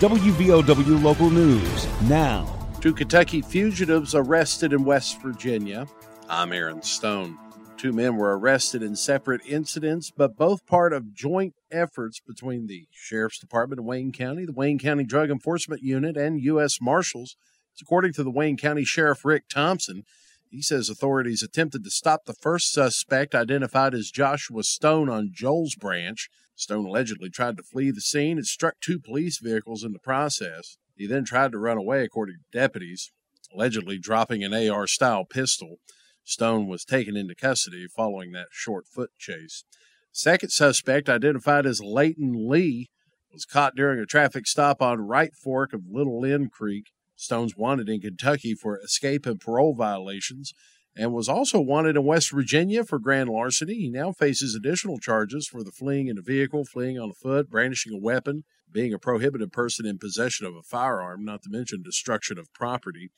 WVOW 0.00 1.02
Local 1.02 1.28
News 1.28 1.86
now. 2.08 2.48
Two 2.80 2.94
Kentucky 2.94 3.42
fugitives 3.42 4.14
arrested 4.14 4.72
in 4.72 4.82
West 4.82 5.20
Virginia. 5.20 5.86
I'm 6.26 6.54
Aaron 6.54 6.80
Stone. 6.80 7.38
Two 7.76 7.92
men 7.92 8.16
were 8.16 8.38
arrested 8.38 8.82
in 8.82 8.96
separate 8.96 9.42
incidents, 9.46 10.10
but 10.10 10.38
both 10.38 10.64
part 10.64 10.94
of 10.94 11.12
joint 11.12 11.52
efforts 11.70 12.18
between 12.18 12.66
the 12.66 12.86
Sheriff's 12.90 13.38
Department 13.38 13.78
of 13.78 13.84
Wayne 13.84 14.10
County, 14.10 14.46
the 14.46 14.54
Wayne 14.54 14.78
County 14.78 15.04
Drug 15.04 15.30
Enforcement 15.30 15.82
Unit, 15.82 16.16
and 16.16 16.40
U.S. 16.40 16.78
Marshals. 16.80 17.36
According 17.82 18.14
to 18.14 18.24
the 18.24 18.30
Wayne 18.30 18.56
County 18.56 18.84
Sheriff 18.84 19.22
Rick 19.22 19.50
Thompson, 19.50 20.04
he 20.50 20.62
says 20.62 20.88
authorities 20.88 21.42
attempted 21.42 21.84
to 21.84 21.90
stop 21.90 22.24
the 22.24 22.32
first 22.32 22.72
suspect, 22.72 23.34
identified 23.34 23.92
as 23.92 24.10
Joshua 24.10 24.62
Stone, 24.62 25.10
on 25.10 25.28
Joel's 25.30 25.74
Branch. 25.74 26.26
Stone 26.60 26.84
allegedly 26.84 27.30
tried 27.30 27.56
to 27.56 27.62
flee 27.62 27.90
the 27.90 28.02
scene 28.02 28.36
and 28.36 28.46
struck 28.46 28.74
two 28.80 29.00
police 29.00 29.38
vehicles 29.38 29.82
in 29.82 29.94
the 29.94 29.98
process. 29.98 30.76
He 30.94 31.06
then 31.06 31.24
tried 31.24 31.52
to 31.52 31.58
run 31.58 31.78
away, 31.78 32.04
according 32.04 32.36
to 32.36 32.58
deputies, 32.58 33.12
allegedly 33.50 33.98
dropping 33.98 34.44
an 34.44 34.52
AR 34.52 34.86
style 34.86 35.24
pistol. 35.24 35.76
Stone 36.22 36.68
was 36.68 36.84
taken 36.84 37.16
into 37.16 37.34
custody 37.34 37.86
following 37.88 38.32
that 38.32 38.48
short 38.50 38.86
foot 38.86 39.08
chase. 39.18 39.64
Second 40.12 40.50
suspect, 40.50 41.08
identified 41.08 41.64
as 41.64 41.80
Leighton 41.80 42.46
Lee, 42.46 42.90
was 43.32 43.46
caught 43.46 43.74
during 43.74 43.98
a 43.98 44.04
traffic 44.04 44.46
stop 44.46 44.82
on 44.82 45.08
Right 45.08 45.34
Fork 45.34 45.72
of 45.72 45.84
Little 45.90 46.20
Lynn 46.20 46.50
Creek. 46.50 46.90
Stone's 47.16 47.56
wanted 47.56 47.88
in 47.88 48.02
Kentucky 48.02 48.54
for 48.54 48.78
escape 48.78 49.24
and 49.24 49.40
parole 49.40 49.74
violations 49.74 50.52
and 50.96 51.12
was 51.12 51.28
also 51.28 51.60
wanted 51.60 51.96
in 51.96 52.04
West 52.04 52.32
Virginia 52.32 52.84
for 52.84 52.98
grand 52.98 53.28
larceny. 53.28 53.74
He 53.74 53.90
now 53.90 54.12
faces 54.12 54.54
additional 54.54 54.98
charges 54.98 55.46
for 55.46 55.62
the 55.62 55.70
fleeing 55.70 56.08
in 56.08 56.18
a 56.18 56.22
vehicle, 56.22 56.64
fleeing 56.64 56.98
on 56.98 57.12
foot, 57.12 57.48
brandishing 57.48 57.92
a 57.92 57.98
weapon, 57.98 58.44
being 58.70 58.92
a 58.92 58.98
prohibited 58.98 59.52
person 59.52 59.86
in 59.86 59.98
possession 59.98 60.46
of 60.46 60.54
a 60.54 60.62
firearm, 60.62 61.24
not 61.24 61.42
to 61.42 61.50
mention 61.50 61.82
destruction 61.82 62.38
of 62.38 62.52
property. 62.52 63.10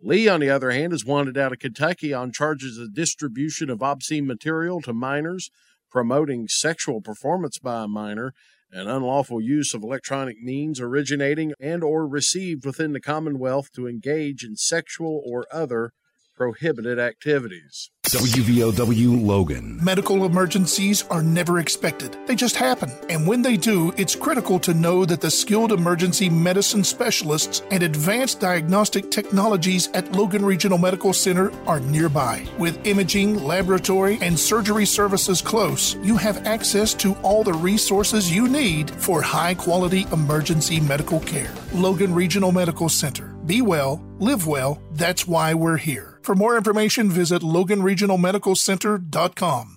Lee, 0.00 0.28
on 0.28 0.40
the 0.40 0.50
other 0.50 0.70
hand, 0.70 0.92
is 0.92 1.04
wanted 1.04 1.38
out 1.38 1.52
of 1.52 1.58
Kentucky 1.58 2.12
on 2.12 2.32
charges 2.32 2.78
of 2.78 2.94
distribution 2.94 3.70
of 3.70 3.82
obscene 3.82 4.26
material 4.26 4.80
to 4.82 4.92
minors, 4.92 5.50
promoting 5.90 6.48
sexual 6.48 7.00
performance 7.00 7.58
by 7.58 7.84
a 7.84 7.88
minor, 7.88 8.34
and 8.70 8.88
unlawful 8.88 9.40
use 9.40 9.72
of 9.72 9.82
electronic 9.82 10.40
means 10.42 10.80
originating 10.80 11.52
and 11.60 11.84
or 11.84 12.06
received 12.06 12.66
within 12.66 12.92
the 12.92 13.00
Commonwealth 13.00 13.70
to 13.72 13.86
engage 13.86 14.42
in 14.42 14.56
sexual 14.56 15.22
or 15.24 15.46
other 15.52 15.92
prohibited 16.34 16.98
activities. 16.98 17.90
WVOW 18.04 19.24
Logan. 19.24 19.82
Medical 19.82 20.24
emergencies 20.24 21.02
are 21.10 21.22
never 21.22 21.58
expected. 21.58 22.16
They 22.26 22.36
just 22.36 22.54
happen. 22.54 22.92
And 23.08 23.26
when 23.26 23.42
they 23.42 23.56
do, 23.56 23.92
it's 23.96 24.14
critical 24.14 24.60
to 24.60 24.74
know 24.74 25.04
that 25.04 25.20
the 25.20 25.30
skilled 25.30 25.72
emergency 25.72 26.28
medicine 26.30 26.84
specialists 26.84 27.62
and 27.70 27.82
advanced 27.82 28.40
diagnostic 28.40 29.10
technologies 29.10 29.88
at 29.94 30.12
Logan 30.12 30.44
Regional 30.44 30.78
Medical 30.78 31.12
Center 31.12 31.50
are 31.66 31.80
nearby. 31.80 32.46
With 32.58 32.86
imaging, 32.86 33.42
laboratory, 33.42 34.18
and 34.20 34.38
surgery 34.38 34.86
services 34.86 35.42
close, 35.42 35.96
you 35.96 36.16
have 36.16 36.46
access 36.46 36.94
to 36.94 37.14
all 37.22 37.42
the 37.42 37.54
resources 37.54 38.30
you 38.30 38.48
need 38.48 38.90
for 38.90 39.22
high 39.22 39.54
quality 39.54 40.06
emergency 40.12 40.78
medical 40.78 41.20
care. 41.20 41.52
Logan 41.72 42.14
Regional 42.14 42.52
Medical 42.52 42.88
Center. 42.88 43.34
Be 43.46 43.60
well, 43.60 44.04
live 44.18 44.46
well. 44.46 44.80
That's 44.92 45.26
why 45.26 45.54
we're 45.54 45.78
here. 45.78 46.13
For 46.24 46.34
more 46.34 46.56
information, 46.56 47.10
visit 47.10 47.42
loganregionalmedicalcenter.com. 47.42 49.76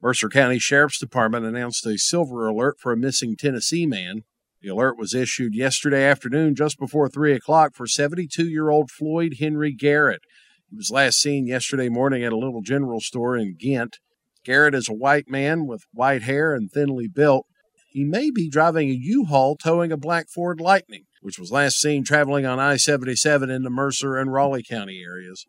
Mercer 0.00 0.28
County 0.30 0.58
Sheriff's 0.58 0.98
Department 0.98 1.44
announced 1.44 1.84
a 1.84 1.98
silver 1.98 2.48
alert 2.48 2.80
for 2.80 2.92
a 2.92 2.96
missing 2.96 3.36
Tennessee 3.36 3.84
man. 3.84 4.24
The 4.62 4.70
alert 4.70 4.96
was 4.96 5.12
issued 5.12 5.54
yesterday 5.54 6.04
afternoon 6.04 6.54
just 6.54 6.78
before 6.78 7.10
3 7.10 7.34
o'clock 7.34 7.74
for 7.74 7.86
72 7.86 8.48
year 8.48 8.70
old 8.70 8.90
Floyd 8.90 9.34
Henry 9.38 9.70
Garrett. 9.70 10.22
He 10.70 10.76
was 10.76 10.90
last 10.90 11.18
seen 11.18 11.46
yesterday 11.46 11.90
morning 11.90 12.24
at 12.24 12.32
a 12.32 12.38
little 12.38 12.62
general 12.62 13.00
store 13.00 13.36
in 13.36 13.54
Ghent. 13.58 13.98
Garrett 14.46 14.74
is 14.74 14.88
a 14.88 14.94
white 14.94 15.28
man 15.28 15.66
with 15.66 15.84
white 15.92 16.22
hair 16.22 16.54
and 16.54 16.72
thinly 16.72 17.06
built. 17.06 17.44
He 17.90 18.02
may 18.02 18.30
be 18.30 18.48
driving 18.48 18.88
a 18.88 18.96
U 18.98 19.26
Haul 19.26 19.56
towing 19.56 19.92
a 19.92 19.98
black 19.98 20.30
Ford 20.30 20.58
Lightning 20.58 21.04
which 21.26 21.40
was 21.40 21.50
last 21.50 21.80
seen 21.80 22.04
traveling 22.04 22.46
on 22.46 22.60
I 22.60 22.76
77 22.76 23.50
in 23.50 23.64
the 23.64 23.70
Mercer 23.70 24.16
and 24.16 24.32
Raleigh 24.32 24.62
County 24.62 25.02
areas. 25.04 25.44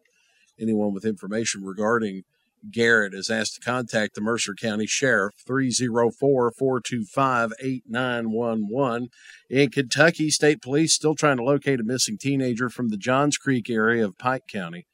Anyone 0.59 0.93
with 0.93 1.05
information 1.05 1.63
regarding 1.63 2.23
Garrett 2.71 3.13
is 3.13 3.29
asked 3.29 3.55
to 3.55 3.61
contact 3.61 4.15
the 4.15 4.21
Mercer 4.21 4.53
County 4.53 4.87
Sheriff 4.87 5.35
304 5.45 6.51
425 6.51 7.53
8911. 7.59 9.09
In 9.49 9.69
Kentucky, 9.69 10.29
State 10.29 10.61
Police 10.61 10.93
still 10.93 11.15
trying 11.15 11.37
to 11.37 11.43
locate 11.43 11.79
a 11.79 11.83
missing 11.83 12.17
teenager 12.19 12.69
from 12.69 12.89
the 12.89 12.97
Johns 12.97 13.37
Creek 13.37 13.69
area 13.69 14.03
of 14.03 14.17
Pike 14.17 14.47
County. 14.51 14.87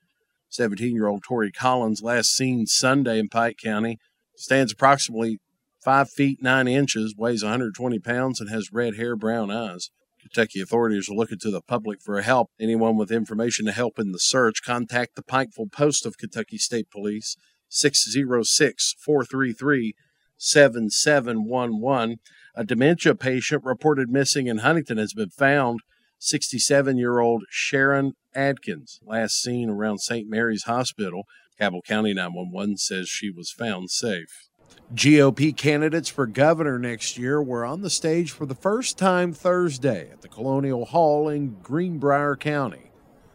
17 0.50 0.94
year 0.94 1.08
old 1.08 1.24
Tori 1.24 1.52
Collins, 1.52 2.02
last 2.04 2.36
seen 2.36 2.68
Sunday 2.68 3.18
in 3.18 3.30
Pike 3.30 3.58
County, 3.64 3.98
stands 4.36 4.74
approximately 4.74 5.40
5 5.84 6.10
feet 6.10 6.42
9 6.42 6.68
inches, 6.68 7.16
weighs 7.18 7.44
120 7.44 8.00
pounds, 8.00 8.40
and 8.40 8.50
has 8.50 8.72
red 8.72 8.96
hair, 8.96 9.16
brown 9.16 9.50
eyes. 9.50 9.90
Kentucky 10.24 10.62
authorities 10.62 11.10
are 11.10 11.16
looking 11.16 11.40
to 11.40 11.52
the 11.52 11.62
public 11.62 12.02
for 12.02 12.22
help. 12.22 12.50
Anyone 12.60 12.98
with 12.98 13.12
information 13.12 13.66
to 13.66 13.72
help 13.72 14.00
in 14.00 14.12
the 14.12 14.20
search, 14.20 14.64
contact 14.64 15.16
the 15.16 15.22
Pikeville 15.22 15.72
Post 15.72 16.06
of 16.06 16.18
Kentucky 16.18 16.58
State 16.58 16.90
Police, 16.90 17.36
606 17.70 18.96
433 19.00 19.94
7711. 20.38 22.18
A 22.56 22.64
dementia 22.64 23.16
patient 23.16 23.64
reported 23.64 24.10
missing 24.10 24.48
in 24.48 24.60
Huntington 24.60 24.98
has 24.98 25.14
been 25.14 25.30
found. 25.30 25.82
67 26.20 26.98
year 26.98 27.20
old 27.20 27.44
Sharon 27.50 28.14
Adkins, 28.34 29.00
last 29.04 29.42
seen 29.42 29.70
around 29.70 30.00
St. 30.00 30.30
Mary's 30.30 30.64
Hospital. 30.64 31.24
Cabell 31.60 31.82
County 31.82 32.14
911 32.14 32.78
says 32.78 33.10
she 33.10 33.30
was 33.30 33.52
found 33.52 33.90
safe. 33.90 34.48
GOP 34.94 35.58
candidates 35.58 36.08
for 36.08 36.28
governor 36.28 36.78
next 36.78 37.18
year 37.18 37.42
were 37.42 37.66
on 37.66 37.82
the 37.82 37.90
stage 37.90 38.30
for 38.30 38.46
the 38.46 38.54
first 38.54 38.96
time 38.96 39.34
Thursday 39.34 40.12
at 40.12 40.22
the 40.22 40.28
Colonial 40.28 40.86
Hall 40.86 41.30
in 41.30 41.58
Greenbrier 41.64 42.36
County. 42.36 42.92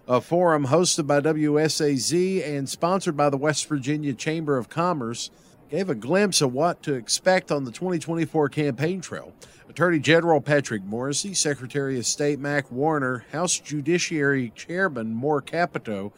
A 0.07 0.21
forum 0.21 0.69
hosted 0.69 1.09
by 1.09 1.21
WSAZ 1.21 2.49
and 2.49 2.69
sponsored 2.69 3.17
by 3.17 3.29
the 3.29 3.37
West 3.37 3.69
Virginia 3.69 4.15
Chamber 4.15 4.57
of 4.57 4.69
Commerce 4.69 5.31
gave 5.69 5.91
a 5.91 5.97
glimpse 5.97 6.41
of 6.41 6.53
what 6.53 6.81
to 6.85 6.95
expect 6.95 7.51
on 7.51 7.65
the 7.65 7.73
2024 7.73 8.49
campaign 8.51 9.01
trail. 9.01 9.33
Attorney 9.69 9.99
General 9.99 10.41
Patrick 10.41 10.83
Morrisey, 10.83 11.37
Secretary 11.37 11.99
of 11.99 12.07
State 12.07 12.39
Mac 12.39 12.71
Warner, 12.71 13.25
House 13.33 13.59
Judiciary 13.59 14.53
Chairman 14.55 15.13
Moore 15.13 15.43
Capito, 15.43 16.13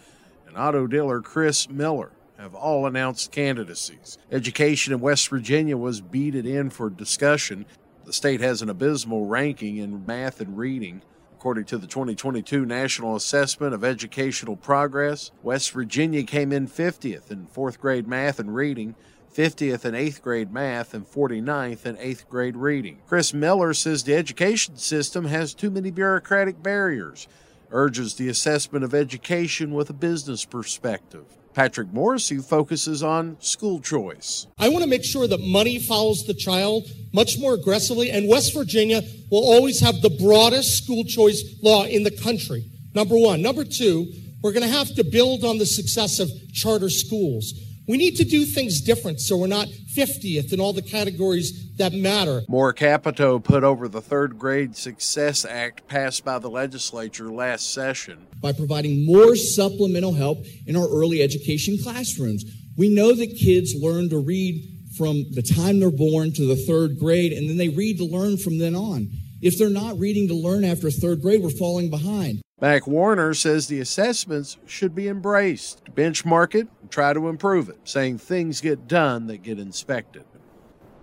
and 0.46 0.56
auto 0.58 0.86
dealer 0.86 1.22
Chris 1.22 1.68
Miller 1.70 2.12
have 2.40 2.54
all 2.54 2.86
announced 2.86 3.32
candidacies. 3.32 4.16
Education 4.32 4.94
in 4.94 5.00
West 5.00 5.28
Virginia 5.28 5.76
was 5.76 6.00
beaded 6.00 6.46
in 6.46 6.70
for 6.70 6.88
discussion. 6.88 7.66
The 8.06 8.14
state 8.14 8.40
has 8.40 8.62
an 8.62 8.70
abysmal 8.70 9.26
ranking 9.26 9.76
in 9.76 10.06
math 10.06 10.40
and 10.40 10.56
reading. 10.56 11.02
According 11.34 11.66
to 11.66 11.76
the 11.76 11.86
2022 11.86 12.64
National 12.64 13.14
Assessment 13.14 13.74
of 13.74 13.84
Educational 13.84 14.56
Progress, 14.56 15.30
West 15.42 15.72
Virginia 15.72 16.22
came 16.22 16.50
in 16.50 16.66
50th 16.66 17.30
in 17.30 17.46
fourth 17.46 17.78
grade 17.78 18.08
math 18.08 18.38
and 18.38 18.54
reading, 18.54 18.94
50th 19.34 19.84
in 19.84 19.94
eighth 19.94 20.22
grade 20.22 20.50
math, 20.50 20.94
and 20.94 21.06
49th 21.06 21.84
in 21.84 21.98
eighth 21.98 22.26
grade 22.28 22.56
reading. 22.56 23.00
Chris 23.06 23.34
Miller 23.34 23.74
says 23.74 24.02
the 24.02 24.14
education 24.14 24.76
system 24.76 25.26
has 25.26 25.52
too 25.52 25.70
many 25.70 25.90
bureaucratic 25.90 26.62
barriers, 26.62 27.28
urges 27.72 28.14
the 28.14 28.28
assessment 28.28 28.84
of 28.84 28.94
education 28.94 29.72
with 29.72 29.90
a 29.90 29.94
business 29.94 30.44
perspective. 30.44 31.24
Patrick 31.52 31.88
Morrisey 31.88 32.44
focuses 32.44 33.02
on 33.02 33.36
school 33.40 33.80
choice. 33.80 34.46
I 34.58 34.68
want 34.68 34.84
to 34.84 34.90
make 34.90 35.04
sure 35.04 35.26
that 35.26 35.40
money 35.40 35.78
follows 35.78 36.24
the 36.24 36.34
child 36.34 36.86
much 37.12 37.38
more 37.38 37.54
aggressively, 37.54 38.10
and 38.10 38.28
West 38.28 38.54
Virginia 38.54 39.02
will 39.30 39.44
always 39.44 39.80
have 39.80 40.00
the 40.00 40.10
broadest 40.10 40.82
school 40.82 41.04
choice 41.04 41.42
law 41.62 41.84
in 41.84 42.04
the 42.04 42.10
country. 42.10 42.64
Number 42.94 43.16
one. 43.16 43.42
Number 43.42 43.64
two, 43.64 44.12
we're 44.42 44.52
going 44.52 44.68
to 44.68 44.76
have 44.76 44.94
to 44.94 45.04
build 45.04 45.44
on 45.44 45.58
the 45.58 45.66
success 45.66 46.18
of 46.18 46.30
charter 46.52 46.88
schools. 46.88 47.52
We 47.86 47.96
need 47.96 48.16
to 48.16 48.24
do 48.24 48.44
things 48.44 48.80
different 48.80 49.20
so 49.20 49.36
we're 49.36 49.46
not 49.46 49.68
50th 49.96 50.52
in 50.52 50.60
all 50.60 50.72
the 50.72 50.82
categories 50.82 51.74
that 51.76 51.92
matter. 51.92 52.42
Moore 52.48 52.72
Capito 52.72 53.38
put 53.38 53.64
over 53.64 53.88
the 53.88 54.00
Third 54.00 54.38
Grade 54.38 54.76
Success 54.76 55.44
Act 55.44 55.88
passed 55.88 56.24
by 56.24 56.38
the 56.38 56.50
legislature 56.50 57.30
last 57.30 57.72
session. 57.72 58.26
By 58.40 58.52
providing 58.52 59.04
more 59.06 59.34
supplemental 59.34 60.14
help 60.14 60.38
in 60.66 60.76
our 60.76 60.88
early 60.88 61.22
education 61.22 61.78
classrooms. 61.82 62.44
We 62.76 62.88
know 62.88 63.14
that 63.14 63.38
kids 63.38 63.74
learn 63.74 64.08
to 64.10 64.18
read 64.18 64.62
from 64.96 65.24
the 65.32 65.42
time 65.42 65.80
they're 65.80 65.90
born 65.90 66.32
to 66.34 66.46
the 66.46 66.56
third 66.56 66.98
grade, 66.98 67.32
and 67.32 67.48
then 67.48 67.56
they 67.56 67.68
read 67.68 67.98
to 67.98 68.04
learn 68.04 68.36
from 68.36 68.58
then 68.58 68.74
on. 68.74 69.08
If 69.40 69.58
they're 69.58 69.70
not 69.70 69.98
reading 69.98 70.28
to 70.28 70.34
learn 70.34 70.64
after 70.64 70.90
third 70.90 71.22
grade, 71.22 71.42
we're 71.42 71.50
falling 71.50 71.90
behind. 71.90 72.42
Mac 72.60 72.86
Warner 72.86 73.32
says 73.32 73.66
the 73.66 73.80
assessments 73.80 74.58
should 74.66 74.94
be 74.94 75.08
embraced, 75.08 75.82
benchmark 75.94 76.54
it, 76.54 76.68
try 76.90 77.12
to 77.12 77.28
improve 77.28 77.68
it, 77.68 77.78
saying 77.84 78.18
things 78.18 78.60
get 78.60 78.86
done 78.86 79.26
that 79.28 79.42
get 79.42 79.58
inspected. 79.58 80.24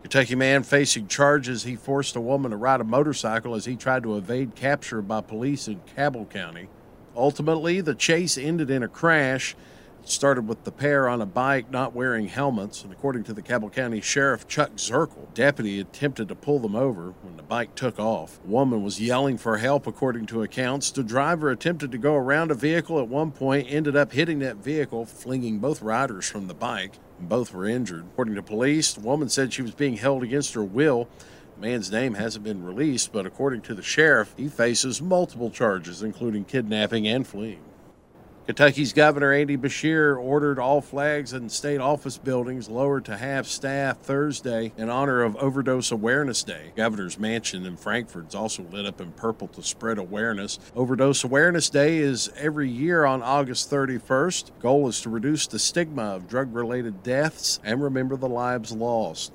Kentucky 0.02 0.36
man 0.36 0.64
facing 0.64 1.08
charges 1.08 1.64
he 1.64 1.76
forced 1.76 2.16
a 2.16 2.22
woman 2.22 2.52
to 2.52 2.58
ride 2.58 2.80
a 2.80 2.86
motorcycle 2.86 3.56
as 3.56 3.66
he 3.66 3.76
tried 3.76 4.04
to 4.04 4.16
evade 4.16 4.56
capture 4.56 5.02
by 5.02 5.22
police 5.22 5.68
in 5.68 5.82
Cabell 5.96 6.26
County. 6.26 6.70
Ultimately, 7.16 7.82
the 7.82 7.96
chase 7.96 8.38
ended 8.38 8.70
in 8.70 8.84
a 8.84 8.88
crash. 8.88 9.56
Started 10.10 10.48
with 10.48 10.64
the 10.64 10.72
pair 10.72 11.10
on 11.10 11.20
a 11.20 11.26
bike 11.26 11.70
not 11.70 11.94
wearing 11.94 12.30
helmets, 12.30 12.82
and 12.82 12.94
according 12.94 13.26
to 13.26 13.34
the 13.34 13.42
Cabell 13.42 13.70
County 13.70 14.00
Sheriff 14.00 14.48
Chuck 14.48 14.72
Zirkle, 14.78 15.34
deputy 15.34 15.82
attempted 15.82 16.30
to 16.30 16.36
pull 16.36 16.60
them 16.60 16.78
over 16.78 17.14
when 17.24 17.36
the 17.36 17.44
bike 17.44 17.76
took 17.76 18.00
off. 18.00 18.40
A 18.46 18.48
woman 18.48 18.84
was 18.84 19.02
yelling 19.02 19.38
for 19.38 19.58
help, 19.58 19.86
according 19.86 20.26
to 20.28 20.44
accounts. 20.44 20.92
The 20.92 21.04
driver 21.04 21.50
attempted 21.50 21.92
to 21.92 21.98
go 21.98 22.16
around 22.16 22.52
a 22.52 22.56
vehicle 22.56 23.02
at 23.02 23.10
one 23.10 23.32
point, 23.32 23.68
ended 23.70 23.98
up 23.98 24.14
hitting 24.14 24.40
that 24.40 24.56
vehicle, 24.56 25.06
flinging 25.06 25.60
both 25.60 25.82
riders 25.82 26.30
from 26.30 26.48
the 26.48 26.54
bike. 26.54 26.94
and 27.20 27.28
Both 27.28 27.54
were 27.54 27.68
injured. 27.68 28.06
According 28.14 28.36
to 28.36 28.44
police, 28.44 28.94
the 28.94 29.02
woman 29.02 29.28
said 29.28 29.52
she 29.52 29.62
was 29.62 29.76
being 29.76 29.98
held 29.98 30.24
against 30.24 30.54
her 30.54 30.64
will. 30.64 31.10
Man's 31.60 31.92
name 31.92 32.14
hasn't 32.14 32.46
been 32.46 32.64
released, 32.64 33.12
but 33.12 33.26
according 33.26 33.60
to 33.64 33.76
the 33.76 33.84
sheriff, 33.84 34.34
he 34.38 34.48
faces 34.48 35.02
multiple 35.02 35.52
charges, 35.52 36.02
including 36.02 36.46
kidnapping 36.46 37.06
and 37.06 37.28
fleeing. 37.28 37.60
Kentucky's 38.48 38.94
Governor 38.94 39.34
Andy 39.34 39.58
Beshear 39.58 40.18
ordered 40.18 40.58
all 40.58 40.80
flags 40.80 41.34
in 41.34 41.50
state 41.50 41.82
office 41.82 42.18
buildings 42.18 42.70
lowered 42.70 43.04
to 43.04 43.18
half 43.18 43.46
staff 43.46 43.98
Thursday 43.98 44.72
in 44.78 44.90
honor 44.90 45.22
of 45.22 45.36
Overdose 45.36 45.92
Awareness 45.92 46.44
Day. 46.44 46.72
Governor's 46.74 47.20
mansion 47.20 47.66
in 47.66 47.76
Frankfort 47.76 48.30
is 48.30 48.36
also 48.36 48.64
lit 48.64 48.86
up 48.86 49.02
in 49.02 49.12
purple 49.12 49.50
to 49.50 49.62
spread 49.62 49.98
awareness. 49.98 50.60
Overdose 50.78 51.26
Awareness 51.26 51.70
Day 51.70 51.98
is 51.98 52.32
every 52.38 52.70
year 52.70 53.04
on 53.04 53.22
August 53.22 53.70
31st. 53.70 54.52
Goal 54.62 54.88
is 54.88 55.02
to 55.02 55.10
reduce 55.10 55.46
the 55.46 55.60
stigma 55.60 56.16
of 56.16 56.30
drug-related 56.30 57.04
deaths 57.04 57.60
and 57.66 57.84
remember 57.84 58.16
the 58.16 58.30
lives 58.30 58.72
lost. 58.72 59.34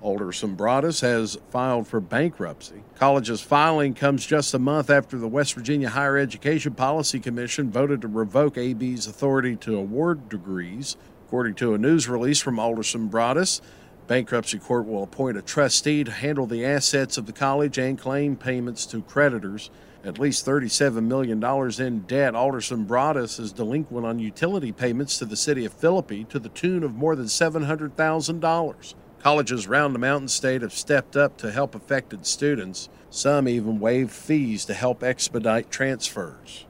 Alderson 0.00 0.56
Broaddus 0.56 1.00
has 1.00 1.38
filed 1.50 1.88
for 1.88 2.00
bankruptcy. 2.00 2.82
College's 2.94 3.40
filing 3.40 3.94
comes 3.94 4.24
just 4.24 4.54
a 4.54 4.58
month 4.58 4.90
after 4.90 5.18
the 5.18 5.26
West 5.28 5.54
Virginia 5.54 5.88
Higher 5.88 6.16
Education 6.16 6.74
Policy 6.74 7.18
Commission 7.18 7.70
voted 7.70 8.02
to 8.02 8.08
revoke 8.08 8.56
AB's 8.56 9.06
authority 9.06 9.56
to 9.56 9.76
award 9.76 10.28
degrees. 10.28 10.96
According 11.26 11.54
to 11.56 11.74
a 11.74 11.78
news 11.78 12.08
release 12.08 12.40
from 12.40 12.58
Alderson 12.58 13.08
Broaddus, 13.08 13.60
bankruptcy 14.06 14.58
court 14.58 14.86
will 14.86 15.02
appoint 15.02 15.36
a 15.36 15.42
trustee 15.42 16.04
to 16.04 16.12
handle 16.12 16.46
the 16.46 16.64
assets 16.64 17.18
of 17.18 17.26
the 17.26 17.32
college 17.32 17.76
and 17.76 17.98
claim 17.98 18.36
payments 18.36 18.86
to 18.86 19.02
creditors. 19.02 19.68
At 20.04 20.18
least 20.18 20.46
$37 20.46 21.02
million 21.02 21.42
in 21.80 22.00
debt, 22.06 22.36
Alderson 22.36 22.86
Broaddus 22.86 23.40
is 23.40 23.52
delinquent 23.52 24.06
on 24.06 24.20
utility 24.20 24.70
payments 24.70 25.18
to 25.18 25.24
the 25.24 25.36
city 25.36 25.64
of 25.64 25.72
Philippi 25.72 26.24
to 26.24 26.38
the 26.38 26.48
tune 26.50 26.84
of 26.84 26.94
more 26.94 27.16
than 27.16 27.26
$700,000. 27.26 28.94
Colleges 29.28 29.66
around 29.66 29.92
the 29.92 29.98
Mountain 29.98 30.28
State 30.28 30.62
have 30.62 30.72
stepped 30.72 31.14
up 31.14 31.36
to 31.36 31.52
help 31.52 31.74
affected 31.74 32.24
students. 32.24 32.88
Some 33.10 33.46
even 33.46 33.78
waived 33.78 34.10
fees 34.10 34.64
to 34.64 34.72
help 34.72 35.02
expedite 35.02 35.70
transfers. 35.70 36.64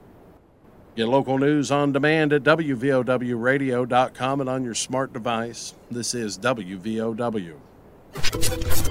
Get 0.97 1.07
local 1.07 1.37
news 1.37 1.71
on 1.71 1.93
demand 1.93 2.33
at 2.33 2.43
WVOWradio.com 2.43 4.41
and 4.41 4.49
on 4.49 4.65
your 4.65 4.75
smart 4.75 5.13
device. 5.13 5.73
This 5.89 6.13
is 6.13 6.37
WVOW. 6.37 7.55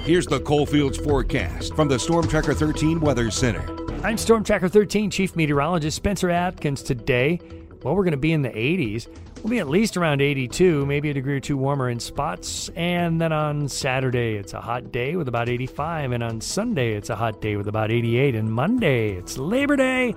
Here's 0.01 0.25
the 0.25 0.39
Coalfields 0.39 0.97
forecast 0.97 1.75
from 1.75 1.87
the 1.89 1.99
Storm 1.99 2.27
Tracker 2.27 2.55
13 2.55 2.99
Weather 2.99 3.29
Center. 3.29 3.63
I'm 4.03 4.17
Storm 4.17 4.43
Tracker 4.43 4.67
13 4.67 5.11
Chief 5.11 5.35
Meteorologist 5.35 5.95
Spencer 5.95 6.31
Atkins. 6.31 6.81
Today, 6.81 7.39
well, 7.83 7.95
we're 7.95 8.03
going 8.03 8.13
to 8.13 8.17
be 8.17 8.33
in 8.33 8.41
the 8.41 8.49
80s. 8.49 9.07
We'll 9.41 9.51
be 9.51 9.59
at 9.59 9.69
least 9.69 9.95
around 9.95 10.21
82, 10.21 10.85
maybe 10.85 11.09
a 11.09 11.13
degree 11.13 11.35
or 11.35 11.39
two 11.39 11.55
warmer 11.55 11.89
in 11.89 12.01
spots. 12.01 12.69
And 12.75 13.21
then 13.21 13.31
on 13.31 13.69
Saturday, 13.69 14.35
it's 14.35 14.53
a 14.53 14.59
hot 14.59 14.91
day 14.91 15.15
with 15.15 15.29
about 15.29 15.47
85. 15.47 16.11
And 16.11 16.21
on 16.21 16.41
Sunday, 16.41 16.95
it's 16.95 17.09
a 17.09 17.15
hot 17.15 17.39
day 17.39 17.55
with 17.55 17.69
about 17.69 17.89
88. 17.89 18.35
And 18.35 18.51
Monday, 18.51 19.11
it's 19.11 19.37
Labor 19.37 19.77
Day. 19.77 20.13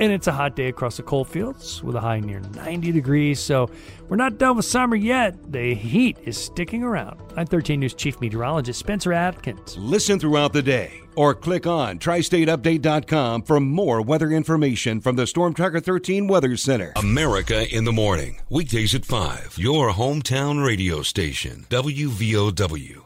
And 0.00 0.10
it's 0.10 0.26
a 0.26 0.32
hot 0.32 0.56
day 0.56 0.68
across 0.68 0.96
the 0.96 1.02
coal 1.02 1.26
fields 1.26 1.82
with 1.82 1.94
a 1.94 2.00
high 2.00 2.20
near 2.20 2.40
90 2.40 2.90
degrees. 2.90 3.38
So 3.38 3.68
we're 4.08 4.16
not 4.16 4.38
done 4.38 4.56
with 4.56 4.64
summer 4.64 4.96
yet. 4.96 5.52
The 5.52 5.74
heat 5.74 6.16
is 6.24 6.38
sticking 6.38 6.82
around. 6.82 7.20
I'm 7.36 7.46
13 7.46 7.78
News 7.78 7.92
Chief 7.92 8.18
Meteorologist 8.18 8.78
Spencer 8.78 9.12
Atkins. 9.12 9.76
Listen 9.76 10.18
throughout 10.18 10.54
the 10.54 10.62
day 10.62 11.02
or 11.16 11.34
click 11.34 11.66
on 11.66 11.98
tristateupdate.com 11.98 13.42
for 13.42 13.60
more 13.60 14.00
weather 14.00 14.30
information 14.30 15.02
from 15.02 15.16
the 15.16 15.26
Storm 15.26 15.52
Tracker 15.52 15.80
13 15.80 16.26
Weather 16.26 16.56
Center. 16.56 16.94
America 16.96 17.68
in 17.70 17.84
the 17.84 17.92
morning, 17.92 18.40
weekdays 18.48 18.94
at 18.94 19.04
5. 19.04 19.56
Your 19.58 19.90
hometown 19.90 20.64
radio 20.64 21.02
station, 21.02 21.66
WVOW. 21.68 23.02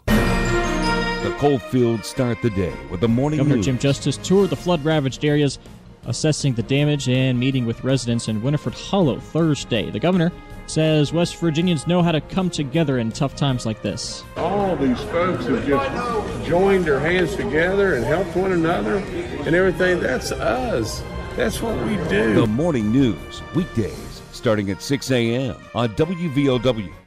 The 1.25 1.35
coal 1.38 1.58
fields 1.58 2.06
start 2.06 2.41
the 2.41 2.50
day 2.50 2.75
with 2.91 3.00
the 3.00 3.08
morning 3.08 3.38
Governor 3.38 3.56
news. 3.56 3.64
Jim 3.64 3.79
Justice 3.79 4.19
toured 4.19 4.50
the 4.50 4.56
flood 4.56 4.85
ravaged 4.85 5.25
areas, 5.25 5.58
assessing 6.06 6.54
the 6.54 6.62
damage 6.62 7.08
and 7.08 7.38
meeting 7.38 7.66
with 7.66 7.82
residents 7.84 8.28
in 8.28 8.40
Winifrede 8.40 8.74
Hollow 8.74 9.18
Thursday. 9.18 9.90
The 9.90 10.00
governor 10.00 10.32
says 10.66 11.12
West 11.12 11.36
Virginians 11.36 11.86
know 11.86 12.02
how 12.02 12.12
to 12.12 12.20
come 12.20 12.50
together 12.50 12.98
in 12.98 13.12
tough 13.12 13.36
times 13.36 13.66
like 13.66 13.82
this. 13.82 14.24
all 14.36 14.76
these 14.76 15.00
folks 15.04 15.46
have 15.46 15.66
just 15.66 16.46
joined 16.48 16.84
their 16.84 17.00
hands 17.00 17.36
together 17.36 17.94
and 17.94 18.04
helped 18.04 18.34
one 18.36 18.52
another 18.52 18.96
and 18.96 19.54
everything. 19.54 20.00
That's 20.00 20.32
us. 20.32 21.02
That's 21.36 21.60
what 21.60 21.76
we 21.86 21.96
do. 22.08 22.34
The 22.34 22.46
morning 22.46 22.92
news, 22.92 23.42
weekdays 23.54 24.22
starting 24.32 24.70
at 24.70 24.82
6 24.82 25.10
a.m. 25.10 25.56
on 25.74 25.90
WVOW 25.90 27.03